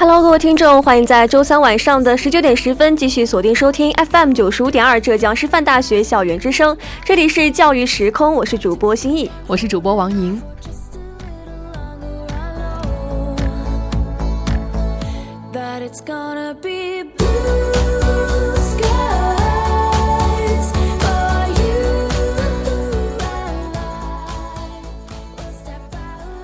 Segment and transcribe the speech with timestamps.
[0.00, 6.74] Hello，各位听众，欢迎在周三晚上的十九点十分继续锁定收听 FM 九十五点二浙江师范大学校园之声。
[7.04, 10.40] 这里是教育时空，我是主播心意，我是主播王莹。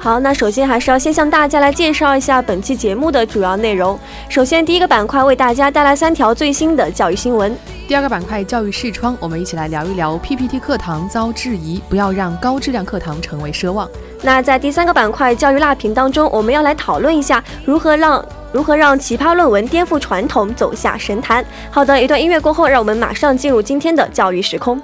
[0.07, 3.99] 好，那首先还是要先向大家来介绍一下本期节目的主要内容。
[4.29, 7.53] 首先，第一个板块为大家带来三条最新的教育新闻。
[7.89, 13.91] 第二个板块教育视窗，我们一起来聊一聊 PPT 课堂遭质疑，不要让高质量课堂成为奢望。
[14.23, 21.45] 那在第三个板块教育辣评当中，我们要来讨论一下如何让如何让奇葩论文颠覆传统，走下神坛。
[21.69, 24.81] 好的，一段音乐过后，让我们马上进入今天的教育时空。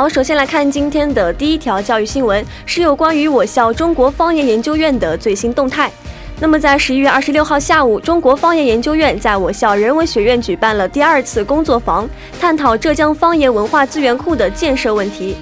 [0.00, 5.92] 好，首先来看今天的第一条教育新闻，是有关于我校中国方言研究院的最新动态。
[6.40, 12.08] 那么，在十一月二十六号下午，中国方言研究院在我校人文学院举办了第二次工作坊，
[12.40, 15.36] 探讨浙江方言文化资源库的建设问题。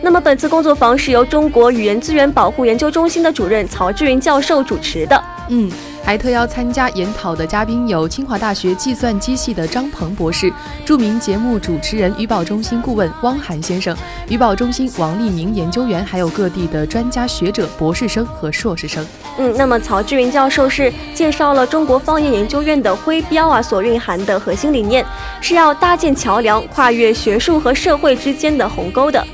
[0.00, 5.20] 那么，本次工作坊是由中国语言资源保护研究中心的主任曹志云教授主持的。
[5.48, 5.68] 嗯。
[6.04, 10.52] 还特邀参加研讨的嘉宾有清华大学计算机系的张鹏博士、
[10.84, 13.96] 著名节目主持人、语保中心顾问汪涵先生、
[14.28, 19.04] 语保中心王立明研究员，还有各地的专家学者、博士生和硕士生。
[19.38, 25.02] 嗯，那么曹志云教授是介绍了中国方言研究院的徽标啊所蕴含的核心理念，
[25.40, 29.26] 是要搭建桥梁，跨越学术和社会之间的鸿沟的。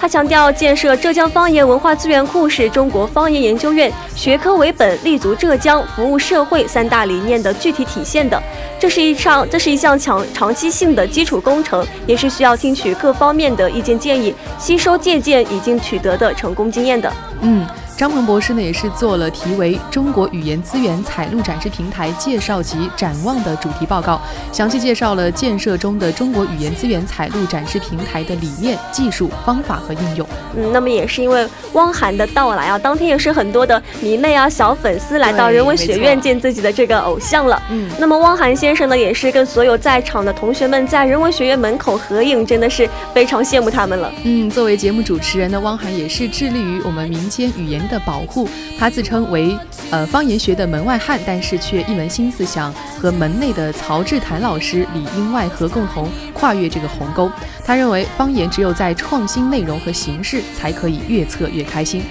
[0.00, 8.40] 他强调，建设浙江方言文化资源库是中国方言研究院学科为本、立足浙江、服务社会三大理念的具体体现的。
[8.78, 17.12] 这是一场，这是一项强长期性的基础工程，也是需要听取各方面的意见建议，吸收借鉴已经取得的成功经验的。
[17.40, 17.66] 嗯。
[17.98, 24.20] 张鹏博士呢，也是做了题为《中国语言资源采录展示平台介绍及展望》的主题报告，
[24.52, 30.24] 详细介绍了建设中的中国语言资源采录展示平台的理念、技术、方法和应用。
[30.56, 37.60] 嗯，那么也是因为汪涵的到来啊，当天也是很多的迷妹啊、小粉丝来到人文学院见自己的这个偶像了。
[37.68, 44.08] 嗯，那么汪涵先生呢，也是跟所有在场的同学们在人文学院门口合影，真的是非常羡慕他们了。
[44.22, 47.87] 嗯，作为节目主持人的汪涵也是致力于我们民间语言。
[47.88, 49.56] 的保护，他自称为
[49.90, 57.30] 呃方言学的门外汉，但是却一门心思想和门内的曹志谭老师里应外合，共同跨越这个鸿沟。
[57.64, 62.02] 他认为方言只有在创新内容和形式，才可以越测越开心。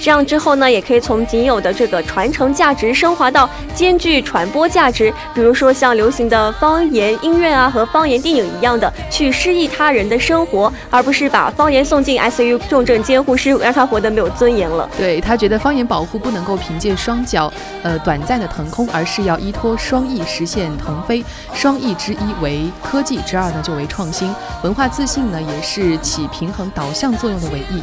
[0.00, 5.12] 这样之后呢，也可以从仅有的这个传承价值升华到兼具传播价值。
[5.34, 14.88] 比如说像流行的方言音乐啊，和方言电影一样的，去诗意他人的生活，而不是把方言送进 ICU 重症监护室，让他活得没有尊严了。
[14.96, 17.52] 对他觉得方言保护不能够凭借双脚，
[17.82, 21.22] 呃，短暂的腾空，而是要依托双翼实现腾飞。
[21.52, 24.34] 双翼之一为科技，之二呢就为创新。
[24.62, 27.82] 文化自信呢也是起平衡导向作用的尾翼。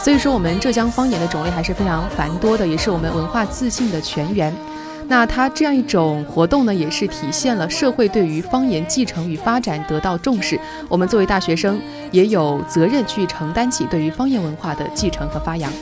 [0.00, 4.54] 所以说，我们浙江方言的种类还是非常繁多的，也是我们文化自信的泉源。
[5.06, 10.60] 那它这样一种活动呢，也是体现了社会对于方言继承与发展得到重视。
[10.86, 11.80] 我们作为大学生，
[12.10, 15.72] 也有责任去承担起对于方言文化的继承和发扬。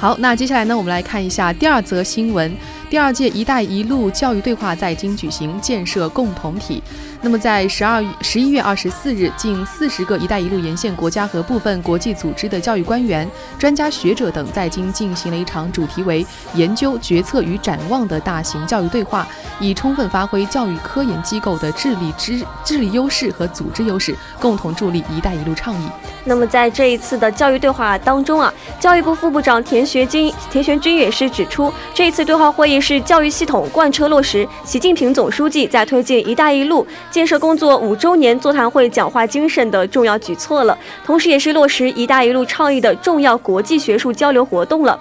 [0.00, 2.50] 好，那接下来呢，我们来看一下第二则新闻。
[2.88, 6.82] 第二届“一带一路”教育对话在京举行，建设共同体。
[7.22, 13.28] 那么，在十二十一月二十四日，近四十个“一带一路”沿线国家和部分国际组织的教育官员、
[13.58, 16.24] 专家学者等在京进行了一场主题为
[16.56, 19.28] “研究、决策与展望”的大型教育对话，
[19.60, 25.88] 以充分发挥教育科研机构的智力之智力优势和组织优势，共同助力“一带一路”倡议。
[26.24, 36.86] 那么，在这一次的教育对话当中啊，教育部副部长田学军田学军也是指出，这一次对话会议是教育系统贯彻落实习近平总书记在推进“一带一路”。
[37.10, 44.98] 建设工作五周年座谈会讲话精神的重要举措了，同时也是落实“一带一路”倡议的重要国际学术交流活动了。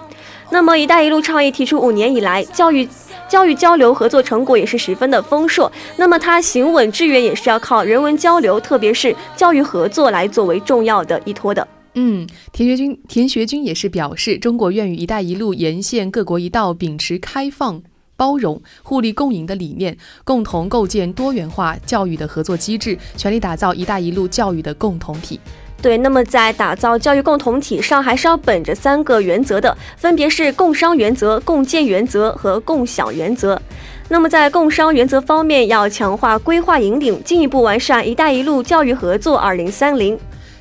[0.49, 2.87] 那么，“一带一路”倡议提出五年以来，教育
[3.27, 5.71] 教育交流合作成果也是十分的丰硕。
[5.97, 11.67] 那么，它行稳致远也是要靠人文交流，特别是教育合作来作为重要的依托的。
[11.93, 17.83] 嗯，田学军田学军也是表示，中国愿与“一带一路”沿线各国一道，秉持开放。
[18.19, 25.39] 包容、互利共赢的理念，共同构建多元化教育的合作机制，全力打造“一带一路”教育的共同体。
[25.81, 33.57] 对，那么在打造教育共同体上，还是要本着三个原则的，分别是共商原则、共建原则和共享原则。
[34.09, 40.19] 那么在共商原则方面，要强化规划引领，进一步完善“一带一路”教育合作二零三零。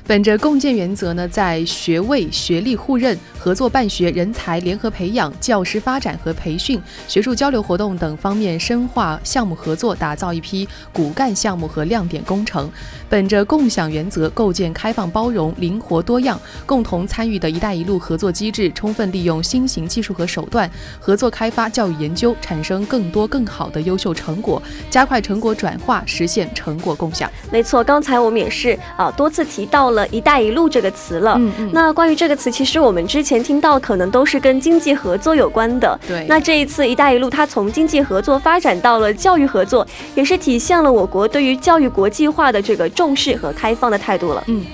[0.09, 3.15] 本着共建原则呢，在学位、学历互认。
[3.37, 6.77] 合作办学、人才联合培养、教师发展和培训、
[7.07, 12.69] 学术交流活动等方面深化项目合作，打造一批骨干项目和亮点工程。
[13.07, 20.69] 本着共享原则，构建开放、包容、灵活、多样、共同参与的一带一路合作机制，充分利用新型技术和手段，
[20.99, 27.31] 合作开发教育研究，产生更多更好的优秀成果，加快成果转化，实现成果共享。
[27.49, 31.35] 没错，刚才我们也是啊多次提到了一带一路这个词了。
[31.39, 31.69] 嗯嗯。
[31.71, 33.29] 那关于这个词，其实我们之前。
[33.29, 36.25] 前听到可能都是跟经济合作有关的，对。
[36.27, 39.85] 那这一次“一带一路”它从经济合作发展到了教育合作，
[40.15, 44.43] 也是体现了我国对于教育国际化的这个重视和开放的态度了。
[44.47, 44.65] 嗯。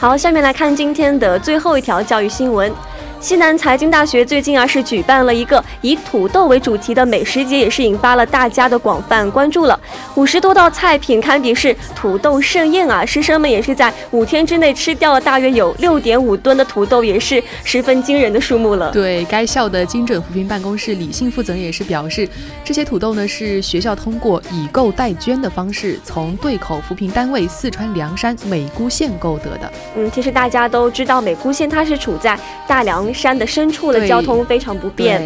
[0.00, 2.72] 好，下面来看今天的最后一条教育新闻。
[3.20, 9.78] 西南财经大学最近啊是举办了一个以土豆为主题的美食节，也是引发了大家的广泛关注了。
[10.14, 13.04] 五十多道菜品堪比是土豆盛宴啊！
[13.04, 18.90] 师生们也是在五天之内吃掉了大约有六点五吨的土豆，也是十分惊人的数目了。
[18.90, 22.26] 对该校的精准扶贫办公室李姓负责人也是表示，
[22.64, 29.70] 这些土豆呢是学校通过以购代捐的方式从对口扶贫单位四川凉山美姑县购得的。
[29.94, 33.09] 嗯，其实大家都知道美姑县它是处在大凉。
[33.12, 35.22] 山的深处的交通非常不便，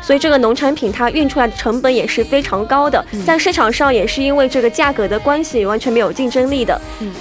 [0.00, 6.80] 所以这个农产品它运出来的成本也是非常高的，在市场上也是因为这个价格的关系完全没有竞争力的。
[7.00, 7.12] 嗯。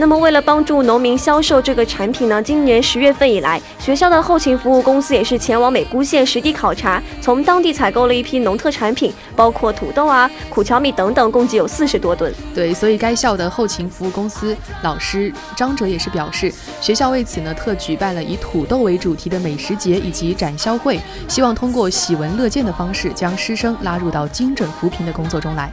[0.00, 12.32] 那么，为了帮助农民销售这个产品呢，今年十月份以来，学校的后勤服务公司也是前往美姑县实地考察，从当地采购了一批农特产品，包括土豆啊、苦荞米等等，共计有四十多吨。
[12.54, 25.72] 对，所以该校的后勤服务公司老师张哲也是表示，学校为此呢特举办了以土豆为主题的美食节以及展销会，希望通过喜闻乐见的方式，将师生拉入到精准扶贫的工作中来。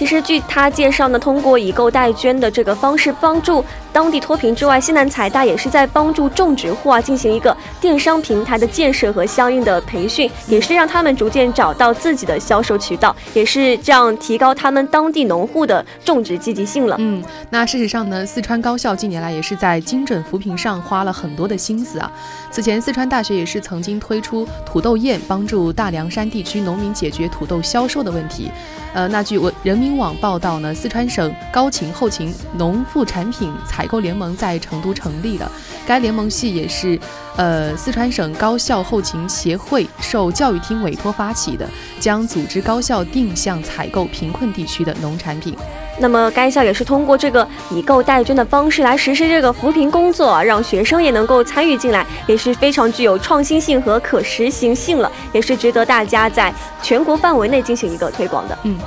[0.00, 16.96] 其实，据他介绍呢，通过以购代捐的这个方式帮助当地脱贫之外，西南财大也是在帮助种植户啊进行一个电商平台的建设和相应的培训，也是让他们逐渐找到自己的销售渠道，也是这样提高他们当地农户的种植积极性了。
[16.98, 22.10] 嗯，那事实上呢，四川高校近年来也是在精准扶贫上花了很多的心思啊。
[22.50, 28.50] 此前，四川大学也是曾经推出土豆宴，帮助大凉山地区农民解决土豆销售的问题。
[28.92, 35.50] 呃，那据我人民网报道呢，四川省高情后勤农副产品采购联盟在成都成立了，
[35.86, 36.98] 该联盟系也是
[37.36, 41.68] 呃四川省高校后勤协会受教育厅委托发起的，
[42.00, 45.54] 将组织高校定向采购贫困地区的农产品。
[46.00, 56.52] 那么该校也是通过这个以购代捐的方式来实施这个扶贫工作，让学生也能够参与进来，也是非常具有创新性和可实行性了，也是值得大家在
[56.82, 58.58] 全国范围内进行一个推广的。
[58.64, 58.78] 嗯。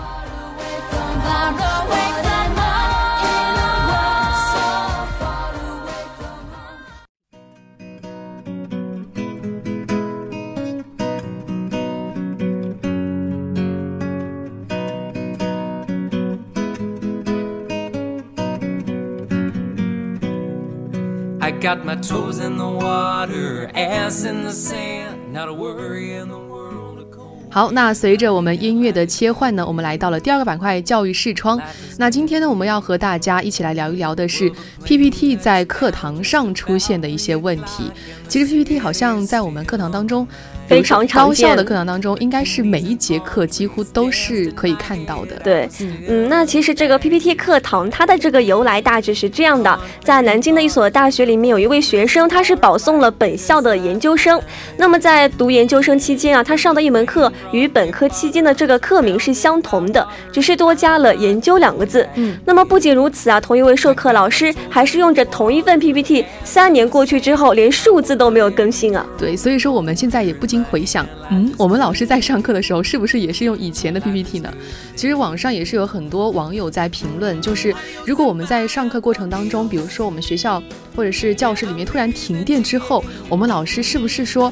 [27.49, 31.61] 好，那随着我们音乐的切换呢，我们来到了第二个板块——教育视窗。
[31.99, 34.51] 那今天呢，我们要和大家一起来聊一聊的是
[34.83, 37.91] PPT 在课堂上出现的一些问题。
[38.27, 40.27] 其实 PPT 好像在我们课堂当中。
[40.67, 45.35] 非常常高校的课堂当中，应该是每一节课几乎都是可以看到的。
[45.43, 45.69] 对，
[46.07, 54.41] 嗯，那其实这个 PPT 课堂它的这个由来大致是这样的：在南京的一所大学里面，有一位学生，他是保送了本校的研究生。
[54.77, 62.07] 那么在读研究生期间啊，他上的一门课与本科期间的这个课名是相同的，只是多加了“研究”两个字。
[62.15, 69.05] 嗯，那么不仅如此啊，同一位授课老师还是用着同一份 PPT，三年过去之后，连数字都没有更新啊。
[69.17, 70.52] 对，所以说我们现在也不。
[70.61, 74.53] 回想，嗯，我们老师在上课的时候是不是也是用以前的 PPT 呢？
[74.93, 77.73] 其实网上也是有很多网友在评论，就是
[78.05, 80.61] 如果我们在上课过程当中，比如说我们学校
[80.95, 84.51] 或者是教室里面突然停电之后，我们老师是不是说，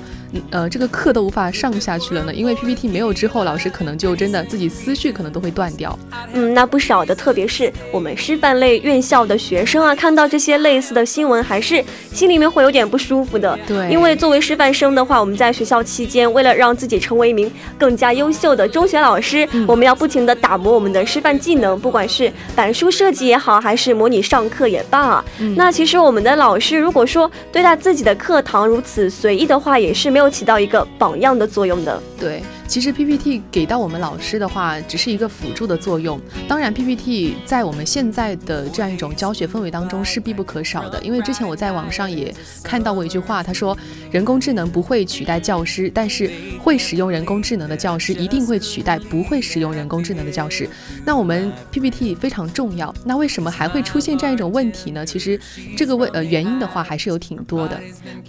[0.49, 2.33] 呃，这个课都无法上下去了呢？
[2.33, 5.97] 因为 PPT 没有之后，老师可能就真的自己思绪可能都会断掉。
[6.33, 13.57] 嗯，那不少的，特别是我们师范类院校的学生啊，看到这些类似的新闻，还是心里面会有点不舒服的。
[13.67, 25.25] 对，因为作为师范生的话，我们在学校期间，为了让自己成为一名更加优秀的中学老师，我们要不停的打磨我们的师范技能，不管是板书设计也好，还是模拟上课也罢啊。
[25.57, 32.01] 那其实我们的老师如果说对待自己的课堂如此随意的话，也是没有起到一个榜样的作用的。
[32.17, 32.41] 对。
[32.71, 36.17] 其实 PPT 给到我们老师的话，只是一个辅助的作用。
[36.47, 40.97] 当然，PPT 在我们现在的这样一种教学氛围当中是必不可少的。
[41.03, 43.77] 因为之前我在网上也看到过一句话，他说
[44.09, 50.65] ：“人工智能不会取代教师，但是会使用人工智能的教师一定会取代不会使用人工智能的教师。”
[51.03, 52.95] 那我们 PPT 非常重要。
[53.03, 55.05] 那为什么还会出现这样一种问题呢？
[55.05, 55.37] 其实
[55.75, 57.77] 这个问呃原因的话还是有挺多的。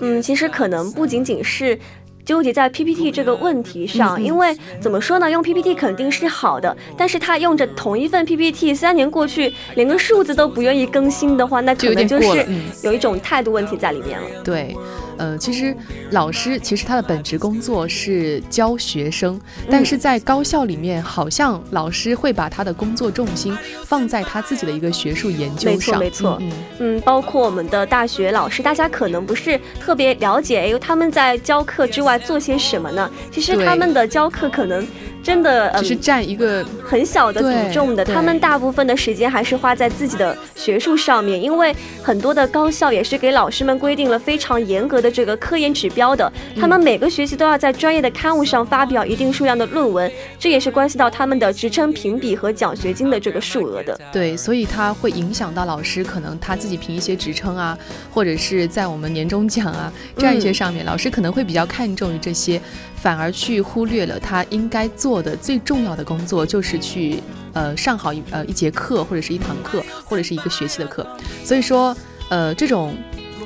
[0.00, 1.78] 嗯，其实可能不仅仅是。
[2.24, 5.30] 纠结在 PPT 这个问题上，因为怎么说呢？
[5.30, 12.46] 用 PPT 肯定是好的，但是他用着同一份 PPT，三年过去，连个数字都不愿意更新的话，那可能就是
[12.82, 14.26] 有一种态度问题在里面了。
[14.44, 14.76] 对。
[15.22, 15.72] 呃，其实
[16.10, 26.00] 老师其实他的本职工作是教学生，但是在高校里面，好像老师会把他的工作重心放在他自己的一个学术研究上。
[26.00, 26.38] 没错，没错。
[26.40, 33.08] 嗯嗯，包括我们的大学老师，大家可能不是特别了解，哎，他们在教课之外做些什么呢？
[33.30, 34.84] 其实他们的教课可能。
[35.22, 54.00] 真的只是占一个很小的比重的，他们大部分的时间还是花在自己的学术上面，因为很多的高校也是给老师们规定了非常严格的这个科研指标的，他们每个学期都要在专业的刊物上发表一定数量的论文，这也是关系到他们的职称评比和奖学金的这个数额的。
[54.12, 57.78] 对，所以它会影响到老师可能他自己评一些职称啊，
[58.10, 62.60] 或者是在我们年终奖啊这样一些上面，老师可能会比较看重于这些。
[62.94, 67.20] 反而去忽略了他应该做的最重要的工作，就是去
[67.52, 71.04] 呃上好一呃一节课或者是一堂课或者是一个学期的课。
[71.44, 71.96] 所以说，
[72.28, 72.94] 呃，这种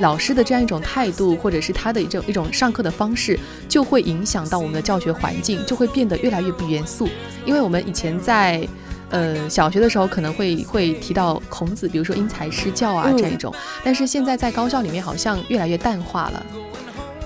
[0.01, 3.39] 老师的这样一种态度，或者是他的一种一种上课的方式，
[3.69, 7.09] 就会影响到我们的教学环境，就会变得越来越不严肃。
[7.45, 8.67] 因为我们以前在
[9.11, 16.47] 呃小学的时候可能会会提到孔子，比如说因材施教啊这样一种，但是现在在高校里面好像越来越淡化了。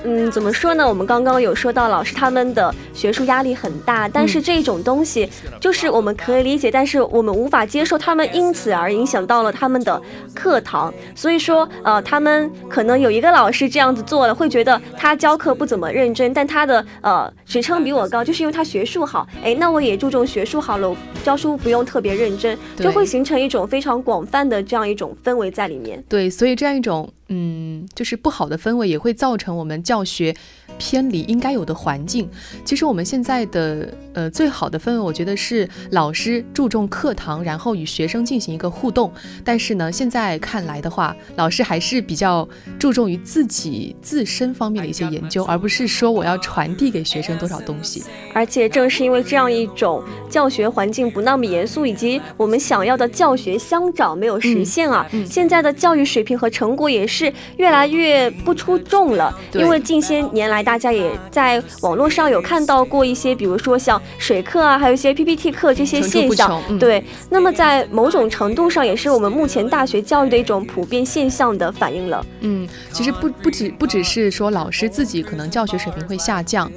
[0.02, 0.88] 嗯，怎么说呢？
[0.88, 5.28] 我们刚刚有说到老师他们的学术压力很大，但是这种东西
[5.61, 10.00] 就是我们可以理解，但是我们无法接受他们因此而影响到了他们的
[10.35, 10.92] 课堂。
[11.14, 19.26] 所以说，呃，他们可能有一个老师这样子做了，会觉得他教课不怎么认真，但他的呃职称比我高，就是因为他学术好。
[19.45, 26.02] 哎，那我也注重学术好了，教书不用特别认真，就会形成一种非常广泛的这样一种氛围在里面。
[26.09, 27.09] 对，所以这样一种。
[27.32, 30.34] 嗯，就是不好的氛围也会造成我们教学
[30.78, 32.28] 偏离应该有的环境。
[32.64, 39.12] 其实我们现在的呃最好的氛围，我觉得是老师注重课堂，然后与学生进行一个互动。
[39.44, 42.46] 但是呢，现在看来的话，老师还是比较
[42.80, 48.02] 注重于自己自身方面的一些研究，而不是说我要传递给学生多少东西。
[48.34, 57.19] 而且正是因为这样一种教学环境不那么严肃，以及我们想要的教学相长没有实现啊，现在的教育水平和成果也是。
[57.20, 66.62] 是越来越不出众了，因为近些年来，大家也在网络上有看到过一些，比如说像水课啊，还有一些 PPT 课这些现象。
[66.78, 72.24] 对，那么在某种程度上，也是我们目前大学教育的一种普遍现象的反应了。
[72.40, 76.70] 嗯，其实不不只不只是说老师自己可能教学水平会下降。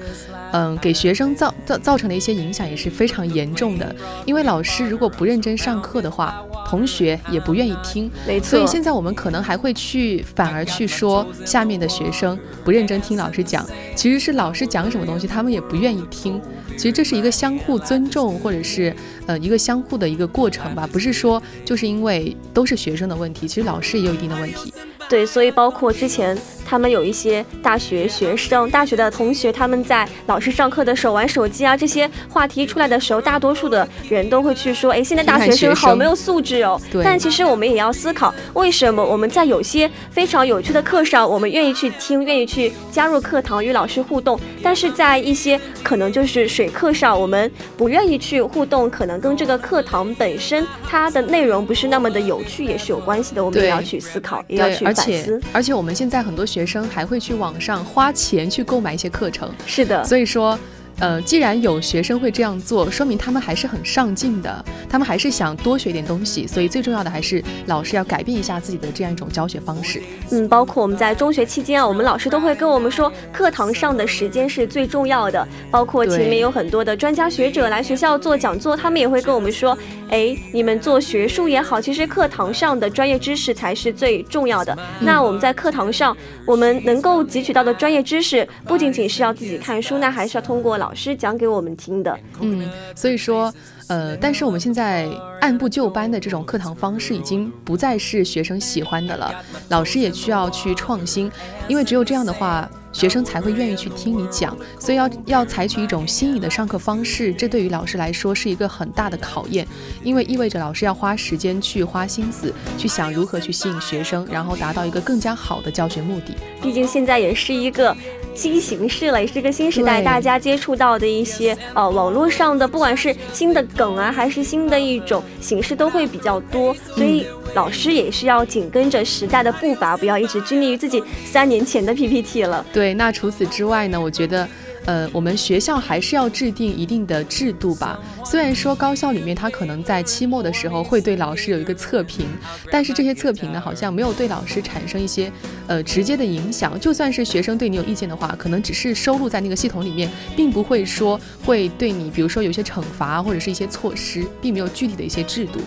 [0.51, 3.95] 嗯，给学生造造造成的一些影响也是非常严重的。
[4.25, 6.39] 因为老师如果不认真上课的话，
[6.73, 8.09] 同学也不愿意听。
[8.25, 8.49] 没错。
[8.49, 13.63] 所以现在我们可能还会去反而去说下面的学生不认真听老师讲，
[13.95, 16.41] 其实是老师讲什么东西他们也不愿意听。
[16.75, 18.91] 其实这是一个相互尊重，或者是
[19.27, 24.73] 呃一个相互的一个过程吧，不是说就是因为都是学生的问题，其实老师也有一定的问题。
[25.07, 26.35] 对，所以包括之前。
[26.73, 53.45] 他们有一些大学学生、大学的同学，他们在老师上课的时候玩手机啊，这些话题出来的时候，大多数的人都会去说：“哎，现在大学生好没有素质哦。”但其实我们也要思考，为什么我们在有些非常有趣的课上，我们愿意去听，愿意去加入课堂与老师互动，但是在一些可能就是水课上，我们不愿意去互动，可能跟这个课堂本身它的内容不是那么的有趣，也是有关系的。
[53.45, 55.39] 我们也要去思考，也要去反思。
[55.51, 60.57] 而且我们现在很多学生还会去网上花钱去购买一些课程，是的，所以说。
[60.99, 66.45] 呃，既然有学生会这样做，说明他们还是很上进的，他们还是想多学点东西。
[66.47, 70.01] 所以最重要的还是老师要改变一下自己的这样一种教学方式。
[70.31, 75.47] 嗯，包括我们在中学期间啊，我们老师都会跟我们说，课堂上的时间是最重要的。
[75.71, 79.77] 包括前面有很多的专家学者来学校做讲座，他们也会跟我们说，
[80.09, 84.77] 哎，你们做学术也好，其实课堂上的专业知识才是最重要的。
[84.99, 90.73] 那我们在课堂上，我们能够汲取到的专业知识，不仅仅是要自己看书，那还是要通过。
[90.83, 93.53] 老师讲给我们听的，嗯，所以说，
[93.87, 95.07] 呃，但是我们现在
[95.39, 99.33] 按部就班的这种课堂方式已经不再是学生喜欢的了，
[99.69, 101.31] 老师也需要去创新，
[101.69, 102.69] 因为只有这样的话。
[102.93, 109.67] 学生才会愿意去听你讲，所以要要采取一种新颖的上课方式，这对于老师来说是一个很大的考验，
[110.03, 116.35] 因为意味着老师要花时间去花心思去想如何去吸引学生，然后达到一个更加好的教学目的。
[116.61, 117.97] 毕竟现在也是一个
[118.35, 132.63] 新形式了，也是一个新时代，大家接触到的一些呃网络上的，不管是新的梗啊，还是新的一种形式，都会比较多，所以老师也是要紧跟着时代的步伐，不要一直拘泥于自己三年前的 PPT 了。
[132.71, 132.83] 对。
[132.83, 133.97] 对，那除此之外呢？
[133.97, 134.45] 我觉得，
[134.85, 137.99] 呃，我们学校还是要制定一定的制度吧。
[138.25, 142.25] 虽然说高校里面他可能在期末的时候会对老师有一个测评，
[142.71, 145.31] 但是这些测评呢，好像没有对老师产生一些
[145.67, 146.79] 呃直接的影响。
[146.79, 155.59] 就算是学生对你有意见的话，可能只是收录在那个系统里面，并不会说会对你，比如说有些惩罚或者是一些措施，并没有具体的一些制度。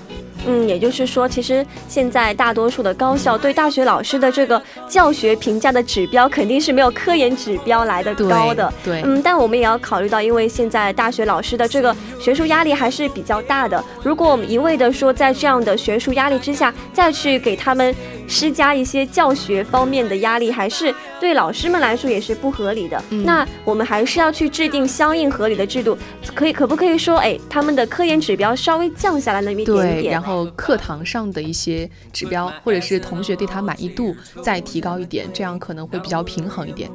[0.47, 8.73] 嗯，也就是说，其实现在大多数的高校对大学老师的这个教学评价的指标，肯定是没有科研指标来的高的。
[8.85, 13.83] 对，嗯，但我们也要考虑到，因为现在大学老师的这个学术压力还是比较大的。
[14.03, 17.95] 如果我们一味的说在这样的学术压力之下，再去给他们
[18.27, 23.03] 施加一些教学方面的压力，还是对老师们来说也是不合理的。
[23.11, 25.97] 那我们还是要去制定相应合理的制度，
[26.35, 30.47] 可以可不可以说，哎，他们的科研指标稍微降下来那么一点点，然后。
[30.57, 36.91] 课堂上的一些指标，或者是同学对他满意度再提高一点，这样可能会比较平衡一点。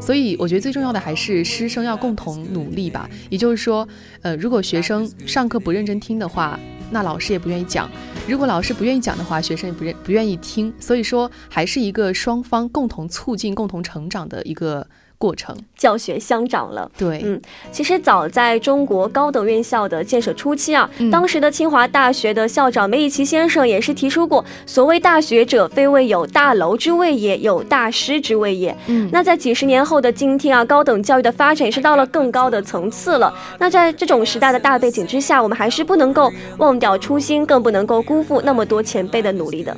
[0.00, 3.08] 所以我觉得最重要的还是师生要共同努力吧。
[3.30, 3.86] 也就是说，
[4.22, 6.58] 呃，如果学生上课不认真听的话，
[6.92, 7.88] 那老师也不愿意讲；
[8.28, 10.72] 如果老师不愿意讲的话，学生也不愿不愿意听。
[10.78, 14.86] 所以说，还是一个双方共同促进、共同成长的一个。
[15.22, 28.76] 过程教学相长了，对，嗯，其实早在中国高等院校的建设初期啊，当时的清华大学的校长梅贻琦先生也是提出过，所谓大学者，非谓有大楼之谓也，有大师之谓也。
[28.88, 33.32] 嗯，那在几十年后的今天啊，高等教育的发展也是到了更高的层次了。
[33.60, 39.76] 那在这种时代的大背景之下，我们还是不能够忘掉初心，更不能够辜负那么多前辈的努力的。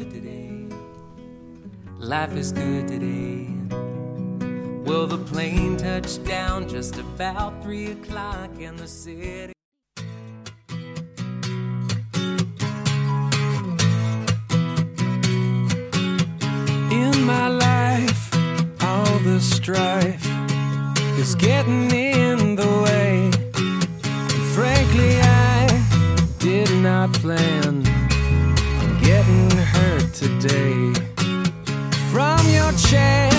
[4.85, 9.55] Well, the plane touched down just about three o'clock in the city.
[16.91, 18.35] In my life,
[18.83, 20.27] all the strife
[21.19, 23.31] is getting in the way.
[23.55, 25.67] And frankly, I
[26.39, 27.87] did not plan
[28.83, 30.93] on getting hurt today.
[32.13, 33.34] From your chair.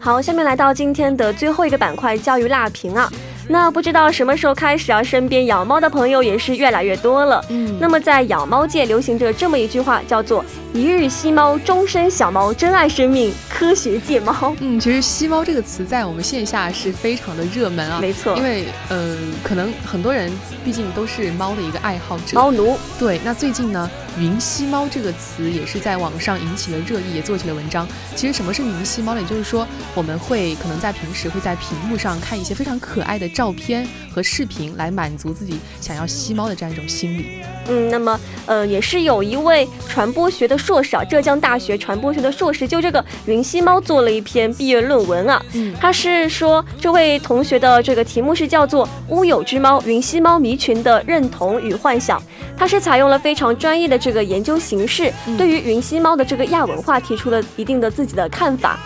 [0.00, 3.10] 好，下面来到今天的最后一个板块——教育辣评啊。
[3.46, 7.44] 那不知道什么时候开始啊，身边养猫的朋友也是越来越多了。
[7.50, 14.54] 嗯，那么在养猫界流行着这么一句话，叫做“一日吸猫，终身小猫，珍爱生命，科学戒猫”。
[14.60, 17.98] 嗯，其实“吸猫”这个词在我们线下是非常的热门啊。
[18.00, 20.30] 没错，因为呃，可能很多人
[20.64, 22.78] 毕竟都是猫的一个爱好者，猫奴。
[22.98, 23.90] 对，那最近呢？
[24.18, 27.86] 云吸猫这个词也是在网上引起了热议，也做起了文章。
[28.16, 29.20] 其实什么是云吸猫呢？
[29.20, 37.26] 也就是说，我们会可能在平时会在屏幕上看一些非常可爱的照片和视频来满足自己想要吸猫的这样一种心理。
[37.68, 45.40] 嗯，那么呃，也是有一位传播学的硕士啊，浙江大学传播学的硕士，就这个云吸猫做了一篇毕业论文啊。
[45.54, 52.18] 嗯，他是说这位同学的这个题目是叫做《乌有之猫：云吸猫迷群的认同与幻想》，
[52.56, 58.78] 他是采用了非常专业的这个研究形式，对于云吸猫的这个亚文化提出了一定的自己的看法。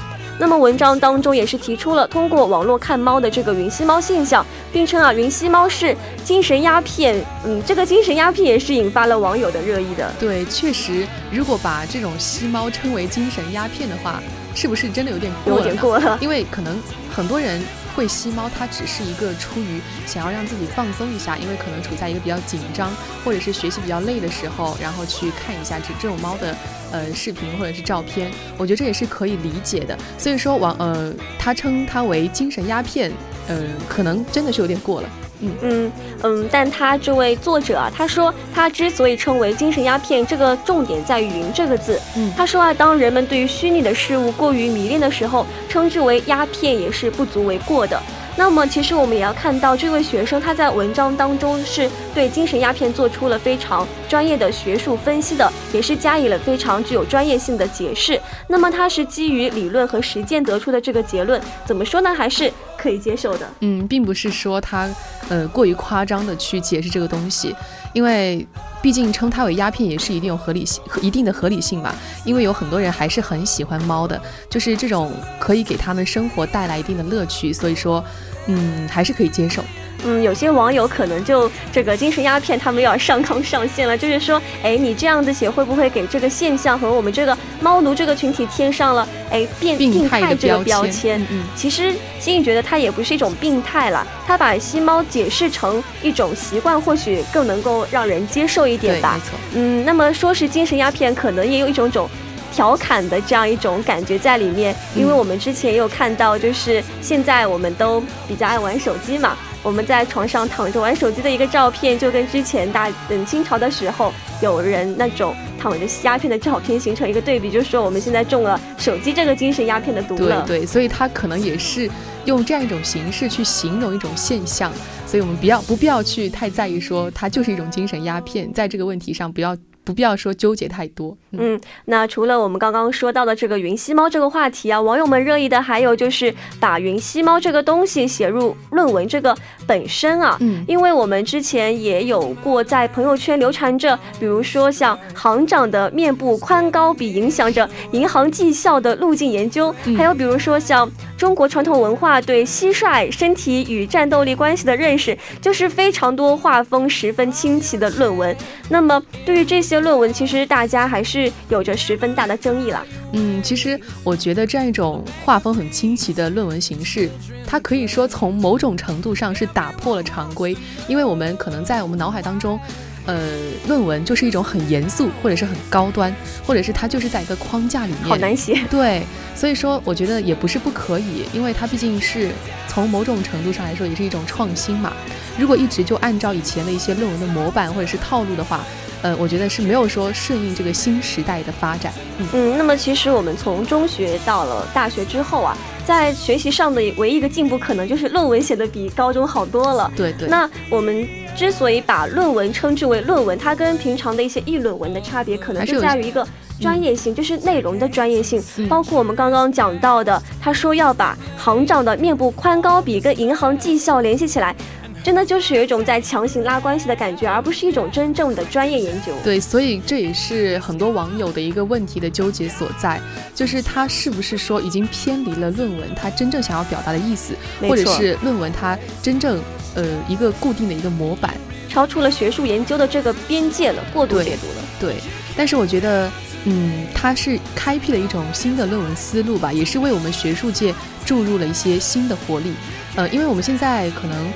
[0.43, 7.25] 那么文章当中也是提出了通过网络看猫的这个云吸猫现象，并称啊云吸猫是精神鸦片。
[7.45, 10.13] 嗯，这个精神鸦片也是引发了网友的热议的。
[10.19, 14.21] 对，确实，如果把这种吸猫称为精神鸦片的话，
[14.53, 15.59] 是不是真的有点过了？
[15.59, 16.77] 有点过了，因为可能
[17.15, 17.63] 很多人。
[17.95, 22.91] 会吸猫，它只是一个出于想要让自己放松一下，因为可能处在一个比较紧张
[23.25, 26.57] 或者是学习比较累的时候，然后去看一下这这种猫的
[26.91, 29.97] 呃视频或者是照片，我觉得这也是可以理解的。
[30.19, 33.13] 所以说网呃，他称它为精神鸦片，
[33.49, 35.09] 嗯，可能真的是有点过了。
[35.43, 42.01] 嗯嗯嗯，但他这位作者啊，他说他之所以称为精神鸦片，这个重点在于“云”这个字。
[42.17, 48.01] 嗯，他说啊，当人们对于虚拟的事物过于迷恋的时候，称之为鸦片也是不足为过的。
[48.35, 58.19] 那么，其实我们也要看到，这位学生他在文章当中是对精神鸦片做出了非常专业的学术分析的，也是加以了非常具有专业性的解释。
[58.49, 62.13] 那么，他是基于理论和实践得出的这个结论，怎么说呢？
[62.15, 63.47] 还是可以接受的。
[63.61, 64.89] 嗯，并不是说他
[65.29, 67.55] 呃过于夸张的去解释这个东西，
[67.93, 68.47] 因为。
[68.83, 71.95] 毕竟称它为鸦片也是一定有合理性、一定的合理性吧。
[72.25, 78.05] 因为有很多人还是很喜欢猫的，就是这种可以给他们生活带来一定的乐趣，所以说，
[78.49, 79.63] 嗯，还是可以接受。
[80.05, 91.21] 嗯，有些网友可能就这个精神鸦片，他们要上纲上线了，就是说，哎，你这样子写会不会给这个现象和我们这个猫奴这个群体添上了哎变病态这个标签？
[91.31, 99.21] 嗯，其实心里觉得它也不是一种病态了，它把吸猫解释成一种习惯，或许更能够让人接受一点吧。
[99.55, 102.09] 嗯，那么说是精神鸦片，可能也有一种种
[102.53, 109.37] 调侃的这样一种感觉在里面，因为我们之前也有看到，就是现在我们都比较爱玩手机嘛。
[109.63, 120.45] 我们在床上躺着玩手机的一个照片，就跟之前大等清朝的时候有人那种躺着吸鸦片的照片形成一个对比，就是说我们现在中了手机这个精神鸦片的毒了。
[120.47, 121.89] 对对，所以他可能也是
[122.25, 124.73] 用这样一种形式去形容一种现象，
[125.07, 129.57] 所以我们不要不必要去太在意说它就是一种精神鸦片，在这个问题上不要。
[129.85, 131.17] 不必要说纠结太多。
[131.33, 140.37] 嗯，那除了我们刚刚说到的这个云吸猫这个话题啊，网友们热议的还有就是把云吸猫这个东西写入论文这个本身啊。
[140.41, 158.37] 嗯，因为我们之前也有过在朋友圈流传着，比如说像行长的面部宽高比影响着银行绩效的路径研究，还有比如说像中国传统文化对蟋蟀身体与战斗力关系的认识，就是非常多画风十分清奇的论文。
[158.69, 159.72] 那么对于这些。
[159.73, 162.87] 些论文其实大家还是有着十分大的争议了。
[163.13, 167.09] 嗯，其实我觉得这样一种画风很清奇的论文形式，
[167.47, 170.55] 它可以说从某种程度上是打破了常规，
[170.89, 172.61] 因为我们可能在我们脑海当中。
[173.05, 173.21] 呃，
[173.67, 176.15] 论文就是一种很严肃，或者是很高端，
[176.47, 178.63] 或者是它就是在一个框架里面，好难写。
[178.71, 179.03] 对，
[179.35, 182.31] 所以说我觉得也不是不可以，因为它毕竟是
[182.69, 184.93] 从某种程度上来说也是一种创新嘛。
[185.37, 188.65] 如果一直就按照以前的一些论文的模板或者是套路的话，
[189.03, 191.93] 呃，我觉得是没有说顺应这个新时代的发展。
[192.33, 195.57] 嗯，那么其实我们从中学到了大学之后啊。
[195.85, 199.91] 在学习上的唯一一个进步，可能就是论文写的比高中好多了。
[199.97, 200.29] 对对。
[200.29, 206.25] 那我们之所以把论文称之为论文，它跟平常的一些议论文的差别，可能就在于一个
[206.61, 208.41] 专业性，就是内容的专业性。
[208.69, 214.55] 包括我们刚刚讲到的，他说要把行长的面部宽高比跟银行绩效联系起来。
[215.03, 219.13] 真的就是有一种在强行拉关系的感觉，而不是一种真正的专业研究。
[219.25, 223.01] 对，所以这也是很多网友的一个问题的纠结所在，
[223.35, 229.41] 就是他是不是说已经偏离了论文他真正想要表达的意思，或者是论文它真正
[229.75, 231.35] 呃一个固定的一个模板，
[231.69, 234.65] 超出了学术研究的这个边界了，过度解读了。
[234.79, 234.95] 对，
[235.37, 236.09] 但是我觉得，
[236.45, 240.73] 嗯，它是开辟了一种新的论文思路吧，也是为我们学术界
[241.05, 242.53] 注入了一些新的活力。
[242.95, 244.33] 呃，因为我们现在可能。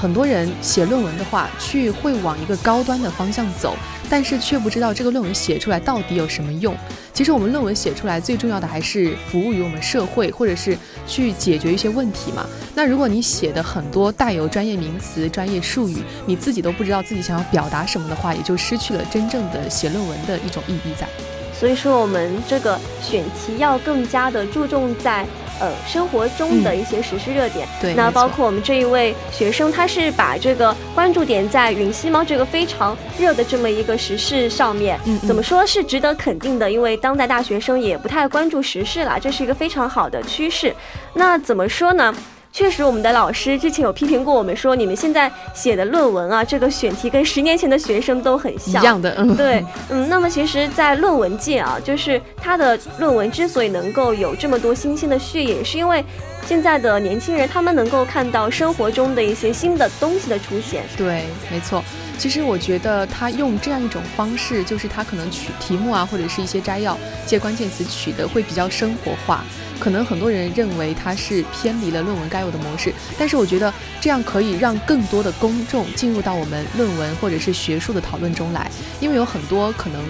[0.00, 3.74] 很多人写论文的话，去会往一个高端的方向走，
[4.08, 6.72] 但是却不知道这个论文写出来到底有什么用。
[7.12, 12.46] 其实我们论文写出来最重要的还是服务于我们社会，或者是去解决一些问题嘛。
[12.76, 21.08] 那如果你写的很多带有专业名词、专业术语，你自己都不知道自己想要表达什么的话，也就失去了真正的写论文的一种意义在。
[21.52, 25.26] 所以说，我们这个选题要更加的注重在。
[25.60, 27.66] 呃生活中的一些时事热点。
[27.80, 36.70] 对，那包括我们这一位学生，他是把这个关注点在云吸猫这个非常热的这么一个时事上面，嗯，怎么说是值得肯定的？
[36.70, 40.74] 因为当代大学生也不太关注时事了，这是一个非常好的趋势。
[41.14, 42.14] 那怎么说呢？
[42.58, 48.82] 确实，我们的老师之前有批评过我们，说你们现在写的论文啊，这个选题跟十年前的学生都很像。
[48.82, 50.08] 一样的，嗯，对，嗯。
[50.08, 56.04] 那么其实，在论文界啊，就是他的论文之所以能够有这么多新鲜的血液，是因为
[56.48, 60.82] 现在的年轻人他们能够看到生活中的一些新的东西的出现。
[60.96, 61.84] 对，没错。
[62.16, 69.44] 其实我觉得他用这样一种方式，就是他可能取题目啊，或者是一些摘要、借关键词取的会比较生活化。
[69.78, 80.02] 可能很多人认为它是偏离了论文该有的模式，但是我觉得这样可以让更多的公众进入到我们论文或者是学术的讨论中来，因为有很多可能，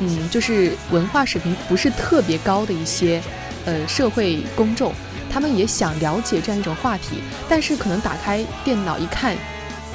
[0.00, 3.22] 嗯，就是文化水平不是特别高的一些，
[3.64, 4.92] 呃，社会公众，
[5.34, 7.16] 他们也想了解这样一种话题，
[7.48, 9.36] 但是可能打开电脑一看，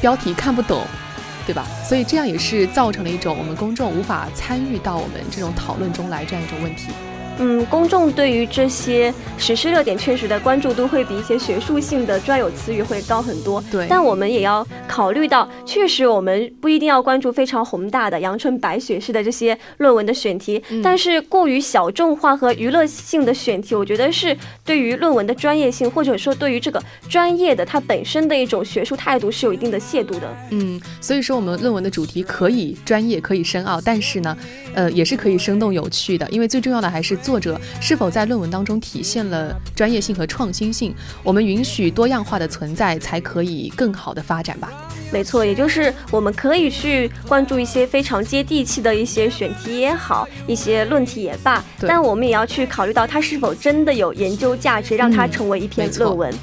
[0.02, 0.84] 标题看不懂，
[1.48, 1.66] 对吧？
[1.88, 6.90] 所以这样也是造成了一种我们公众无法参与到我们这种讨论中来这样一种问题。
[7.40, 13.64] 嗯，公众对于这些时事热点确实的关注度会比一些学术性的专有词语会高很多。
[13.72, 30.38] 对，但我们也要考虑到，确实我们不一定要关注非常宏大的阳春白雪式的这些论文的选题，但是过于小众化和娱乐性的选题，我觉得是对于论文的专业性，或者说对于这个专业的它本身的一种学术态度是有一定的亵渎的。
[30.52, 34.38] 嗯，所以说我们论文的主题可以专业，可以深奥，但是呢，
[34.74, 37.18] 呃，也是可以生动有趣的，因为最重要的还是。
[37.30, 40.96] 作者是否在论文当中体现了专业性和创新性？
[41.24, 44.72] 我们允许多样化的存在，才可以更好的发展吧。
[45.12, 56.34] 没错，也就是我们可以去关注一些非常接地气的一些选题也好，一些论题也罢，但我们也要去考虑到它是否真的有研究价值，让它成为一篇论文。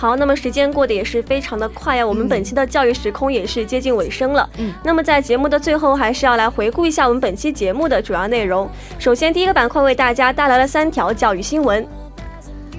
[0.00, 4.48] 好，那么时间过得也是非常的快呀，我们本期的教育时空也是接近尾声了。
[4.58, 8.70] 嗯，那么在节目的最后，还是要来回顾一下我们本期节目的主要内容。
[8.96, 11.84] 首先，第一个板块为大家带来了三条教育新闻。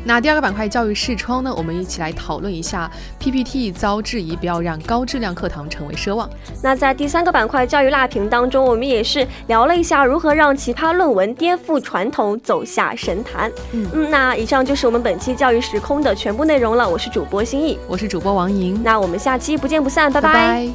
[0.06, 6.30] 那第二个板块教育视窗呢，我们一起来讨论一下 PPT 遭质疑，不要让高质量课堂成为奢望。
[6.64, 13.52] 那在第三个板块教育辣评当中，我们也是聊了一下如何让奇葩论文颠覆传统，走下神坛。
[13.72, 16.90] 嗯嗯，那以上就是我们本期教育时空的全部内容了。
[16.90, 18.82] 我是主播心意，我是主播王莹。
[18.84, 20.70] 那我们下期不见不散，拜拜。